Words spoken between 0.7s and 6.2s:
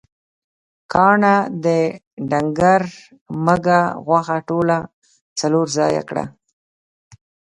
کاڼهٔ د ډنګر مږهٔ غوښه ټوله څلور ځایه